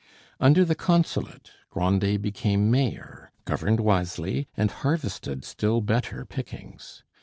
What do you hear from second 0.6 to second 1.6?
the Consulate